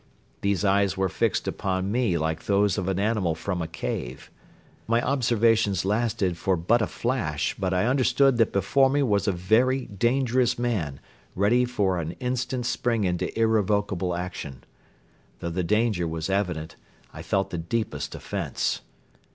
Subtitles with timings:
[0.41, 4.31] These eyes were fixed upon me like those of an animal from a cave.
[4.87, 9.31] My observations lasted for but a flash but I understood that before me was a
[9.31, 10.99] very dangerous man
[11.35, 14.63] ready for an instant spring into irrevocable action.
[15.37, 16.77] Though the danger was evident,
[17.13, 18.81] I felt the deepest offence.